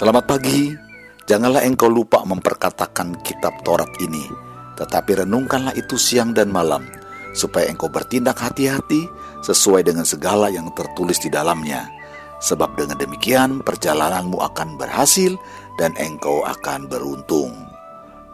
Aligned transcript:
Selamat 0.00 0.32
pagi. 0.32 0.72
Janganlah 1.28 1.60
engkau 1.60 1.92
lupa 1.92 2.24
memperkatakan 2.24 3.20
kitab 3.20 3.60
Taurat 3.60 3.92
ini, 4.00 4.24
tetapi 4.80 5.20
renungkanlah 5.20 5.76
itu 5.76 6.00
siang 6.00 6.32
dan 6.32 6.48
malam, 6.48 6.88
supaya 7.36 7.68
engkau 7.68 7.92
bertindak 7.92 8.40
hati-hati 8.40 9.04
sesuai 9.44 9.84
dengan 9.84 10.08
segala 10.08 10.48
yang 10.48 10.72
tertulis 10.72 11.20
di 11.20 11.28
dalamnya. 11.28 11.84
Sebab 12.40 12.80
dengan 12.80 12.96
demikian 12.96 13.60
perjalananmu 13.60 14.40
akan 14.40 14.80
berhasil 14.80 15.36
dan 15.76 15.92
engkau 16.00 16.48
akan 16.48 16.88
beruntung. 16.88 17.52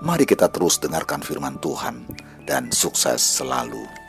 Mari 0.06 0.22
kita 0.22 0.46
terus 0.46 0.78
dengarkan 0.78 1.18
firman 1.18 1.58
Tuhan 1.58 2.06
dan 2.46 2.70
sukses 2.70 3.18
selalu. 3.18 4.05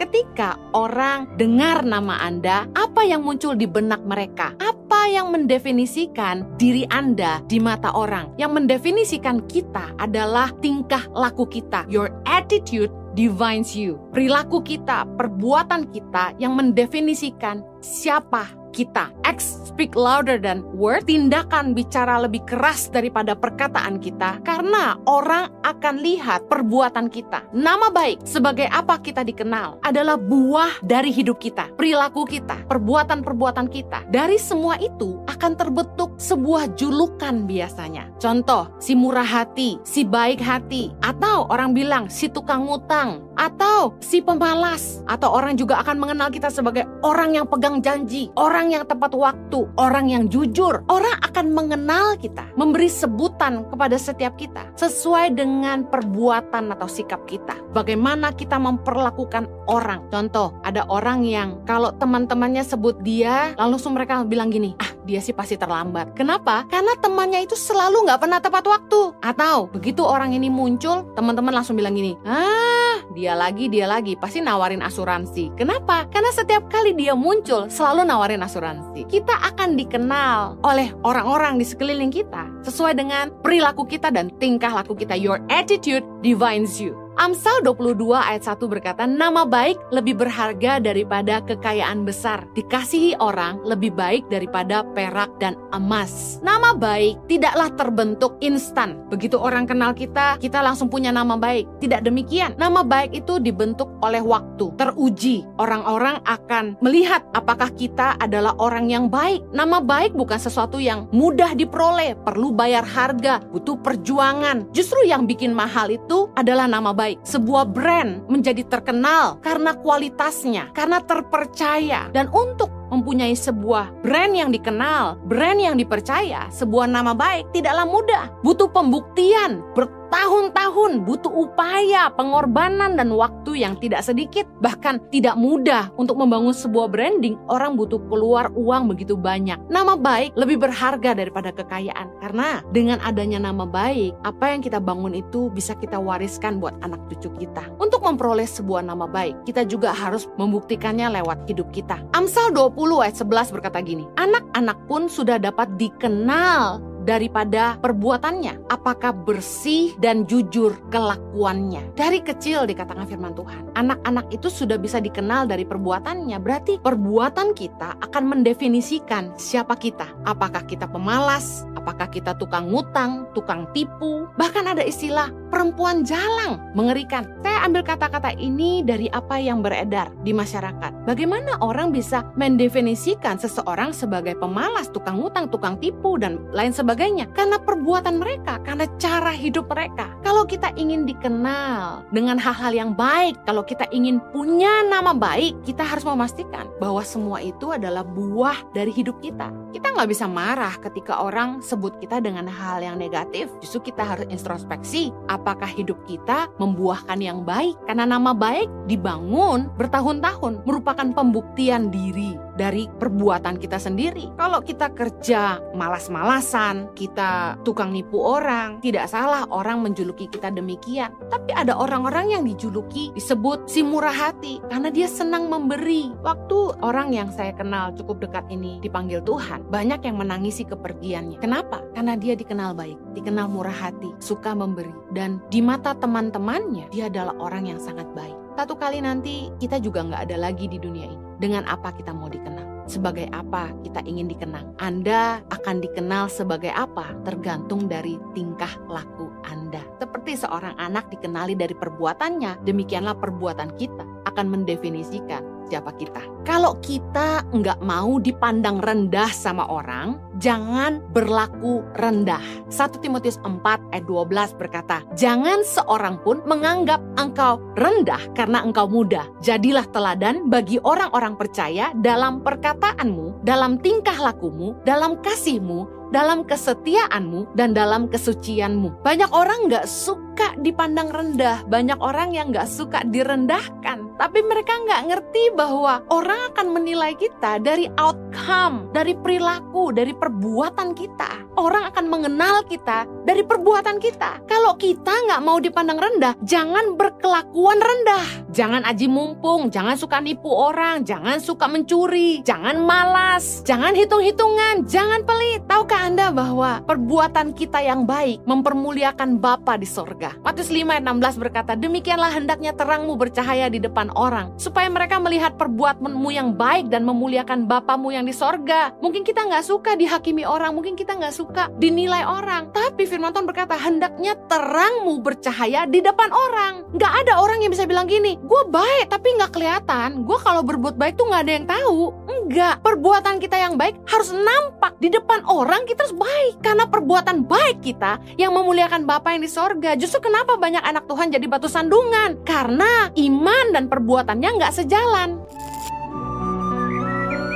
Ketika 0.00 0.56
orang 0.72 1.28
dengar 1.36 1.84
nama 1.84 2.16
Anda, 2.24 2.64
apa 2.72 3.04
yang 3.04 3.20
muncul 3.20 3.52
di 3.52 3.68
benak 3.68 4.00
mereka? 4.00 4.56
Apa 4.56 5.04
yang 5.12 5.28
mendefinisikan 5.28 6.56
diri 6.56 6.88
Anda 6.88 7.44
di 7.44 7.60
mata 7.60 7.92
orang? 7.92 8.32
Yang 8.40 8.64
mendefinisikan 8.64 9.44
kita 9.44 9.92
adalah 10.00 10.56
tingkah 10.64 11.04
laku 11.12 11.44
kita, 11.44 11.84
your 11.92 12.08
attitude 12.24 12.88
defines 13.12 13.76
you. 13.76 14.00
Perilaku 14.08 14.64
kita, 14.64 15.04
perbuatan 15.20 15.92
kita 15.92 16.32
yang 16.40 16.56
mendefinisikan 16.56 17.60
siapa 17.84 18.59
kita. 18.80 19.12
Acts 19.28 19.68
speak 19.68 19.92
louder 19.92 20.40
than 20.40 20.64
word. 20.72 21.04
Tindakan 21.04 21.76
bicara 21.76 22.16
lebih 22.24 22.40
keras 22.48 22.88
daripada 22.88 23.36
perkataan 23.36 24.00
kita 24.00 24.40
karena 24.40 24.96
orang 25.04 25.52
akan 25.68 26.00
lihat 26.00 26.48
perbuatan 26.48 27.12
kita. 27.12 27.44
Nama 27.52 27.92
baik 27.92 28.24
sebagai 28.24 28.64
apa 28.72 28.96
kita 28.96 29.20
dikenal 29.20 29.84
adalah 29.84 30.16
buah 30.16 30.80
dari 30.80 31.12
hidup 31.12 31.36
kita, 31.36 31.68
perilaku 31.76 32.24
kita, 32.24 32.64
perbuatan-perbuatan 32.64 33.68
kita. 33.68 34.08
Dari 34.08 34.40
semua 34.40 34.80
itu 34.80 35.20
akan 35.28 35.52
terbentuk 35.58 36.16
sebuah 36.16 36.72
julukan 36.80 37.44
biasanya. 37.44 38.08
Contoh, 38.16 38.72
si 38.80 38.96
murah 38.96 39.26
hati, 39.26 39.76
si 39.84 40.06
baik 40.08 40.40
hati, 40.40 40.94
atau 41.04 41.44
orang 41.52 41.76
bilang 41.76 42.08
si 42.08 42.30
tukang 42.30 42.64
ngutang, 42.64 43.20
atau 43.36 43.96
si 44.00 44.20
pemalas, 44.20 45.00
atau 45.08 45.32
orang 45.32 45.56
juga 45.56 45.80
akan 45.80 45.96
mengenal 45.96 46.28
kita 46.30 46.52
sebagai 46.52 46.84
orang 47.02 47.36
yang 47.36 47.46
pegang 47.48 47.80
janji, 47.80 48.28
orang 48.36 48.69
yang 48.70 48.86
tepat 48.86 49.12
waktu, 49.14 49.66
orang 49.76 50.10
yang 50.10 50.24
jujur. 50.30 50.86
Orang 50.86 51.16
akan 51.26 51.50
mengenal 51.50 52.14
kita, 52.16 52.46
memberi 52.54 52.86
sebutan 52.86 53.66
kepada 53.66 53.98
setiap 53.98 54.38
kita 54.38 54.70
sesuai 54.78 55.34
dengan 55.34 55.84
perbuatan 55.90 56.70
atau 56.74 56.86
sikap 56.86 57.26
kita. 57.26 57.58
Bagaimana 57.74 58.30
kita 58.30 58.56
memperlakukan 58.56 59.50
orang. 59.66 60.06
Contoh, 60.10 60.54
ada 60.62 60.86
orang 60.86 61.26
yang 61.26 61.62
kalau 61.66 61.90
teman-temannya 61.98 62.62
sebut 62.62 62.98
dia, 63.02 63.52
langsung 63.58 63.98
mereka 63.98 64.22
bilang 64.22 64.54
gini, 64.54 64.78
ah 64.78 64.90
dia 65.10 65.18
sih 65.18 65.34
pasti 65.34 65.58
terlambat. 65.58 66.14
Kenapa? 66.14 66.70
Karena 66.70 66.94
temannya 66.94 67.42
itu 67.42 67.58
selalu 67.58 68.06
nggak 68.06 68.22
pernah 68.22 68.38
tepat 68.38 68.62
waktu. 68.70 69.18
Atau 69.18 69.66
begitu 69.74 70.06
orang 70.06 70.30
ini 70.30 70.46
muncul, 70.46 71.10
teman-teman 71.18 71.50
langsung 71.50 71.74
bilang 71.74 71.98
gini, 71.98 72.14
ah 72.22 73.02
dia 73.10 73.34
lagi, 73.34 73.66
dia 73.66 73.90
lagi, 73.90 74.14
pasti 74.14 74.38
nawarin 74.38 74.86
asuransi. 74.86 75.50
Kenapa? 75.58 76.06
Karena 76.14 76.30
setiap 76.30 76.70
kali 76.70 76.94
dia 76.94 77.18
muncul, 77.18 77.66
selalu 77.66 78.06
nawarin 78.06 78.46
asuransi. 78.46 79.02
Kita 79.10 79.34
akan 79.50 79.74
dikenal 79.74 80.62
oleh 80.62 80.94
orang-orang 81.02 81.58
di 81.58 81.66
sekeliling 81.66 82.14
kita 82.14 82.46
sesuai 82.62 82.94
dengan 82.94 83.34
perilaku 83.42 83.82
kita 83.88 84.14
dan 84.14 84.30
tingkah 84.38 84.70
laku 84.70 84.94
kita. 84.94 85.18
Your 85.18 85.42
attitude 85.50 86.06
defines 86.22 86.78
you. 86.78 86.99
Amsal 87.20 87.60
22 87.68 88.16
ayat 88.16 88.48
1 88.48 88.64
berkata, 88.64 89.04
nama 89.04 89.44
baik 89.44 89.92
lebih 89.92 90.24
berharga 90.24 90.80
daripada 90.80 91.44
kekayaan 91.44 92.08
besar. 92.08 92.48
Dikasihi 92.56 93.20
orang 93.20 93.60
lebih 93.60 93.92
baik 93.92 94.32
daripada 94.32 94.80
perak 94.96 95.28
dan 95.36 95.52
emas. 95.76 96.40
Nama 96.40 96.72
baik 96.72 97.28
tidaklah 97.28 97.76
terbentuk 97.76 98.40
instan. 98.40 99.04
Begitu 99.12 99.36
orang 99.36 99.68
kenal 99.68 99.92
kita, 99.92 100.40
kita 100.40 100.64
langsung 100.64 100.88
punya 100.88 101.12
nama 101.12 101.36
baik. 101.36 101.68
Tidak 101.84 102.00
demikian. 102.00 102.56
Nama 102.56 102.80
baik 102.80 103.12
itu 103.12 103.36
dibentuk 103.36 103.92
oleh 104.00 104.24
waktu, 104.24 104.72
teruji. 104.80 105.44
Orang-orang 105.60 106.24
akan 106.24 106.80
melihat 106.80 107.20
apakah 107.36 107.68
kita 107.76 108.16
adalah 108.16 108.56
orang 108.56 108.88
yang 108.88 109.12
baik. 109.12 109.44
Nama 109.52 109.84
baik 109.84 110.16
bukan 110.16 110.40
sesuatu 110.40 110.80
yang 110.80 111.04
mudah 111.12 111.52
diperoleh, 111.52 112.16
perlu 112.24 112.48
bayar 112.48 112.88
harga, 112.88 113.44
butuh 113.52 113.76
perjuangan. 113.84 114.72
Justru 114.72 115.04
yang 115.04 115.28
bikin 115.28 115.52
mahal 115.52 115.92
itu 115.92 116.32
adalah 116.32 116.64
nama 116.64 116.96
baik 116.96 117.09
baik. 117.10 117.26
Sebuah 117.26 117.64
brand 117.66 118.30
menjadi 118.30 118.62
terkenal 118.70 119.42
karena 119.42 119.74
kualitasnya, 119.74 120.70
karena 120.70 121.02
terpercaya. 121.02 122.06
Dan 122.14 122.30
untuk 122.30 122.70
mempunyai 122.90 123.32
sebuah 123.32 124.02
brand 124.02 124.34
yang 124.34 124.50
dikenal, 124.50 125.16
brand 125.30 125.58
yang 125.62 125.78
dipercaya, 125.78 126.50
sebuah 126.50 126.90
nama 126.90 127.14
baik 127.14 127.54
tidaklah 127.54 127.86
mudah. 127.86 128.24
Butuh 128.42 128.68
pembuktian, 128.70 129.62
bertahun-tahun, 130.10 131.06
butuh 131.06 131.30
upaya, 131.30 132.10
pengorbanan 132.18 132.98
dan 132.98 133.14
waktu 133.14 133.62
yang 133.62 133.78
tidak 133.78 134.02
sedikit, 134.02 134.44
bahkan 134.58 134.98
tidak 135.14 135.38
mudah 135.38 135.94
untuk 135.94 136.18
membangun 136.18 136.50
sebuah 136.50 136.90
branding. 136.90 137.38
Orang 137.46 137.78
butuh 137.78 138.02
keluar 138.10 138.50
uang 138.58 138.90
begitu 138.90 139.14
banyak. 139.14 139.62
Nama 139.70 139.94
baik 139.94 140.34
lebih 140.34 140.58
berharga 140.58 141.14
daripada 141.14 141.54
kekayaan 141.54 142.10
karena 142.18 142.58
dengan 142.74 142.98
adanya 143.06 143.38
nama 143.38 143.62
baik, 143.62 144.18
apa 144.26 144.50
yang 144.50 144.60
kita 144.66 144.82
bangun 144.82 145.14
itu 145.14 145.46
bisa 145.54 145.78
kita 145.78 146.02
wariskan 146.02 146.58
buat 146.58 146.74
anak 146.82 146.98
cucu 147.06 147.30
kita. 147.46 147.62
Untuk 147.78 148.02
memperoleh 148.02 148.50
sebuah 148.50 148.82
nama 148.82 149.06
baik, 149.06 149.46
kita 149.46 149.62
juga 149.62 149.94
harus 149.94 150.26
membuktikannya 150.34 151.22
lewat 151.22 151.46
hidup 151.46 151.70
kita. 151.70 152.02
Amsal 152.18 152.50
20 152.50 152.79
ayat 153.04 153.20
11 153.20 153.52
berkata 153.52 153.78
gini, 153.84 154.08
anak-anak 154.16 154.78
pun 154.88 155.06
sudah 155.06 155.36
dapat 155.36 155.68
dikenal 155.76 156.89
daripada 157.10 157.74
perbuatannya. 157.82 158.70
Apakah 158.70 159.10
bersih 159.10 159.98
dan 159.98 160.22
jujur 160.30 160.78
kelakuannya? 160.94 161.90
Dari 161.98 162.22
kecil 162.22 162.70
dikatakan 162.70 163.10
firman 163.10 163.34
Tuhan. 163.34 163.74
Anak-anak 163.74 164.30
itu 164.30 164.46
sudah 164.46 164.78
bisa 164.78 165.02
dikenal 165.02 165.50
dari 165.50 165.66
perbuatannya. 165.66 166.38
Berarti 166.38 166.78
perbuatan 166.78 167.58
kita 167.58 167.98
akan 167.98 168.24
mendefinisikan 168.30 169.34
siapa 169.34 169.74
kita. 169.74 170.06
Apakah 170.22 170.62
kita 170.62 170.86
pemalas? 170.86 171.66
Apakah 171.74 172.06
kita 172.06 172.38
tukang 172.38 172.70
ngutang, 172.70 173.26
tukang 173.34 173.66
tipu? 173.74 174.30
Bahkan 174.38 174.70
ada 174.70 174.86
istilah 174.86 175.34
perempuan 175.50 176.06
jalang. 176.06 176.62
Mengerikan. 176.78 177.26
Saya 177.42 177.66
ambil 177.66 177.82
kata-kata 177.82 178.38
ini 178.38 178.86
dari 178.86 179.10
apa 179.10 179.42
yang 179.42 179.58
beredar 179.66 180.14
di 180.22 180.30
masyarakat. 180.30 181.08
Bagaimana 181.08 181.58
orang 181.58 181.90
bisa 181.90 182.22
mendefinisikan 182.38 183.40
seseorang 183.40 183.90
sebagai 183.90 184.38
pemalas, 184.38 184.86
tukang 184.92 185.18
ngutang, 185.18 185.50
tukang 185.50 185.74
tipu, 185.82 186.14
dan 186.20 186.38
lain 186.54 186.70
sebagainya 186.70 186.99
sebagainya 187.00 187.32
karena 187.32 187.56
perbuatan 187.56 188.20
mereka, 188.20 188.60
karena 188.60 188.84
cara 189.00 189.32
hidup 189.32 189.72
mereka. 189.72 190.12
Kalau 190.20 190.44
kita 190.44 190.68
ingin 190.76 191.08
dikenal 191.08 192.04
dengan 192.12 192.36
hal-hal 192.36 192.76
yang 192.76 192.92
baik, 192.92 193.40
kalau 193.48 193.64
kita 193.64 193.88
ingin 193.88 194.20
punya 194.36 194.84
nama 194.84 195.16
baik, 195.16 195.56
kita 195.64 195.80
harus 195.80 196.04
memastikan 196.04 196.68
bahwa 196.76 197.00
semua 197.00 197.40
itu 197.40 197.72
adalah 197.72 198.04
buah 198.04 198.60
dari 198.76 198.92
hidup 198.92 199.16
kita. 199.24 199.48
Kita 199.72 199.96
nggak 199.96 200.12
bisa 200.12 200.28
marah 200.28 200.76
ketika 200.76 201.24
orang 201.24 201.64
sebut 201.64 201.96
kita 202.04 202.20
dengan 202.20 202.44
hal 202.44 202.84
yang 202.84 203.00
negatif. 203.00 203.48
Justru 203.64 203.88
kita 203.88 204.04
harus 204.04 204.28
introspeksi 204.28 205.08
apakah 205.32 205.72
hidup 205.72 205.96
kita 206.04 206.52
membuahkan 206.60 207.16
yang 207.16 207.48
baik. 207.48 207.80
Karena 207.88 208.04
nama 208.04 208.36
baik 208.36 208.68
dibangun 208.92 209.72
bertahun-tahun 209.80 210.68
merupakan 210.68 211.08
pembuktian 211.16 211.88
diri 211.88 212.36
dari 212.60 212.84
perbuatan 213.00 213.56
kita 213.56 213.80
sendiri. 213.80 214.28
Kalau 214.36 214.60
kita 214.60 214.92
kerja 214.92 215.64
malas-malasan, 215.72 216.79
kita 216.96 217.60
tukang 217.66 217.92
nipu 217.92 218.16
orang, 218.16 218.80
tidak 218.80 219.10
salah 219.12 219.44
orang 219.52 219.84
menjuluki 219.84 220.30
kita 220.32 220.48
demikian. 220.48 221.12
Tapi 221.28 221.52
ada 221.52 221.76
orang-orang 221.76 222.32
yang 222.32 222.42
dijuluki 222.48 223.12
disebut 223.12 223.68
si 223.68 223.84
murah 223.84 224.14
hati 224.14 224.64
karena 224.72 224.88
dia 224.88 225.04
senang 225.04 225.52
memberi. 225.52 226.08
Waktu 226.24 226.80
orang 226.80 227.12
yang 227.12 227.28
saya 227.28 227.52
kenal 227.52 227.92
cukup 227.92 228.24
dekat 228.24 228.48
ini 228.48 228.80
dipanggil 228.80 229.20
Tuhan, 229.28 229.68
banyak 229.68 230.00
yang 230.00 230.16
menangisi 230.16 230.64
kepergiannya. 230.64 231.36
Kenapa? 231.36 231.84
Karena 231.92 232.16
dia 232.16 232.32
dikenal 232.32 232.72
baik, 232.72 232.96
dikenal 233.12 233.52
murah 233.52 233.74
hati, 233.74 234.16
suka 234.24 234.56
memberi. 234.56 234.92
Dan 235.12 235.44
di 235.52 235.60
mata 235.60 235.92
teman-temannya, 235.92 236.88
dia 236.88 237.12
adalah 237.12 237.36
orang 237.36 237.68
yang 237.68 237.80
sangat 237.82 238.08
baik. 238.16 238.39
Satu 238.60 238.76
kali 238.76 239.00
nanti 239.00 239.48
kita 239.56 239.80
juga 239.80 240.04
nggak 240.04 240.28
ada 240.28 240.36
lagi 240.36 240.68
di 240.68 240.76
dunia 240.76 241.08
ini. 241.08 241.24
Dengan 241.40 241.64
apa 241.64 241.96
kita 241.96 242.12
mau 242.12 242.28
dikenal? 242.28 242.84
sebagai 242.90 243.30
apa 243.30 243.70
kita 243.86 244.02
ingin 244.02 244.26
dikenang. 244.26 244.74
Anda 244.82 245.38
akan 245.54 245.78
dikenal 245.78 246.26
sebagai 246.26 246.74
apa 246.74 247.14
tergantung 247.22 247.86
dari 247.86 248.18
tingkah 248.34 248.74
laku 248.90 249.30
Anda. 249.46 249.78
Seperti 250.02 250.42
seorang 250.42 250.74
anak 250.74 251.06
dikenali 251.14 251.54
dari 251.54 251.72
perbuatannya, 251.78 252.66
demikianlah 252.66 253.14
perbuatan 253.14 253.78
kita 253.78 254.02
akan 254.26 254.46
mendefinisikan 254.50 255.59
siapa 255.70 255.94
kita. 255.94 256.18
Kalau 256.42 256.74
kita 256.82 257.46
nggak 257.54 257.78
mau 257.86 258.18
dipandang 258.18 258.82
rendah 258.82 259.30
sama 259.30 259.70
orang, 259.70 260.18
jangan 260.42 260.98
berlaku 261.14 261.86
rendah. 261.94 262.42
1 262.74 262.98
Timotius 262.98 263.38
4 263.46 263.94
ayat 263.94 264.04
12 264.10 264.58
berkata, 264.58 265.06
Jangan 265.14 265.62
seorang 265.62 266.18
pun 266.26 266.42
menganggap 266.42 266.98
engkau 267.14 267.62
rendah 267.78 268.20
karena 268.34 268.66
engkau 268.66 268.90
muda. 268.90 269.30
Jadilah 269.38 269.86
teladan 269.94 270.50
bagi 270.50 270.82
orang-orang 270.82 271.38
percaya 271.38 271.94
dalam 272.02 272.42
perkataanmu, 272.42 273.46
dalam 273.46 273.78
tingkah 273.78 274.18
lakumu, 274.18 274.74
dalam 274.82 275.22
kasihmu, 275.22 276.00
dalam 276.10 276.42
kesetiaanmu 276.42 277.54
dan 277.54 277.72
dalam 277.72 278.10
kesucianmu. 278.10 279.06
Banyak 279.06 279.30
orang 279.30 279.70
nggak 279.70 279.86
suka 279.86 280.58
dipandang 280.60 281.08
rendah, 281.14 281.62
banyak 281.70 281.96
orang 282.02 282.34
yang 282.34 282.50
nggak 282.50 282.66
suka 282.66 283.06
direndahkan. 283.06 284.09
Tapi 284.20 284.44
mereka 284.44 284.76
nggak 284.84 285.02
ngerti 285.08 285.44
bahwa 285.56 286.04
orang 286.12 286.52
akan 286.52 286.76
menilai 286.76 287.16
kita 287.16 287.56
dari 287.56 287.88
outcome, 287.96 288.92
dari 288.92 289.16
perilaku, 289.16 289.96
dari 289.96 290.12
perbuatan 290.12 290.92
kita. 290.92 291.48
Orang 291.56 291.88
akan 291.88 292.04
mengenal 292.04 292.60
kita 292.68 293.08
dari 293.30 293.46
perbuatan 293.46 294.02
kita. 294.02 294.42
Kalau 294.50 294.74
kita 294.74 295.14
nggak 295.30 295.44
mau 295.46 295.62
dipandang 295.62 296.02
rendah, 296.02 296.34
jangan 296.42 296.98
berkelakuan 296.98 297.78
rendah. 297.78 298.26
Jangan 298.50 298.82
aji 298.82 299.06
mumpung, 299.06 299.70
jangan 299.70 299.94
suka 299.94 300.18
nipu 300.18 300.50
orang, 300.50 301.06
jangan 301.06 301.38
suka 301.38 301.70
mencuri, 301.70 302.42
jangan 302.42 302.82
malas, 302.82 303.62
jangan 303.62 303.94
hitung-hitungan, 303.94 304.82
jangan 304.90 305.22
pelit. 305.22 305.62
Tahukah 305.70 306.10
Anda 306.10 306.34
bahwa 306.34 306.82
perbuatan 306.82 307.54
kita 307.54 307.78
yang 307.78 308.02
baik 308.02 308.42
mempermuliakan 308.50 309.38
Bapa 309.38 309.78
di 309.78 309.86
sorga? 309.86 310.34
Matius 310.42 310.74
5 310.74 310.90
ayat 310.90 311.06
16 311.06 311.38
berkata, 311.38 311.78
Demikianlah 311.78 312.34
hendaknya 312.34 312.74
terangmu 312.74 313.14
bercahaya 313.14 313.70
di 313.70 313.78
depan 313.78 314.10
orang, 314.18 314.50
supaya 314.58 314.90
mereka 314.90 315.22
melihat 315.22 315.54
perbuatanmu 315.54 316.28
yang 316.34 316.58
baik 316.58 316.90
dan 316.90 317.06
memuliakan 317.06 317.70
Bapamu 317.70 318.10
yang 318.10 318.26
di 318.26 318.34
sorga. 318.34 318.90
Mungkin 318.98 319.22
kita 319.22 319.46
nggak 319.46 319.62
suka 319.62 319.94
dihakimi 319.94 320.42
orang, 320.42 320.74
mungkin 320.74 320.98
kita 320.98 321.14
nggak 321.14 321.30
suka 321.30 321.70
dinilai 321.78 322.26
orang. 322.26 322.74
Tapi 322.74 323.06
firman 323.06 323.19
Tuhan 323.28 323.44
berkata, 323.44 323.76
hendaknya 323.76 324.32
terangmu 324.48 325.20
bercahaya 325.20 325.84
di 325.84 326.00
depan 326.00 326.32
orang. 326.32 326.88
Nggak 326.96 327.12
ada 327.20 327.44
orang 327.44 327.60
yang 327.60 327.68
bisa 327.68 327.84
bilang 327.84 328.08
gini, 328.08 328.40
gue 328.40 328.62
baik 328.72 329.12
tapi 329.12 329.36
nggak 329.36 329.52
kelihatan. 329.52 330.24
Gue 330.24 330.40
kalau 330.40 330.64
berbuat 330.64 330.96
baik 330.96 331.20
tuh 331.20 331.28
nggak 331.28 331.42
ada 331.44 331.52
yang 331.52 331.66
tahu. 331.68 332.00
Enggak, 332.24 332.80
perbuatan 332.80 333.36
kita 333.36 333.60
yang 333.60 333.76
baik 333.76 334.00
harus 334.08 334.32
nampak 334.32 334.96
di 334.96 335.12
depan 335.12 335.44
orang 335.44 335.84
kita 335.84 336.08
harus 336.08 336.16
baik. 336.16 336.64
Karena 336.64 336.88
perbuatan 336.88 337.44
baik 337.44 337.84
kita 337.84 338.16
yang 338.40 338.56
memuliakan 338.56 339.04
Bapa 339.04 339.36
yang 339.36 339.44
di 339.44 339.50
sorga. 339.52 339.92
Justru 340.00 340.24
kenapa 340.24 340.56
banyak 340.56 340.80
anak 340.80 341.04
Tuhan 341.04 341.28
jadi 341.28 341.44
batu 341.44 341.68
sandungan? 341.68 342.40
Karena 342.48 343.12
iman 343.12 343.66
dan 343.76 343.92
perbuatannya 343.92 344.50
nggak 344.56 344.72
sejalan. 344.72 345.36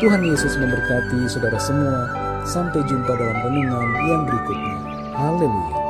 Tuhan 0.05 0.20
Yesus 0.20 0.61
memberkati 0.61 1.32
saudara 1.32 1.56
semua. 1.56 2.12
Sampai 2.44 2.84
jumpa 2.84 3.08
dalam 3.16 3.40
renungan 3.40 3.88
yang 4.05 4.28
berikutnya. 4.28 4.83
Hallelujah. 5.16 5.83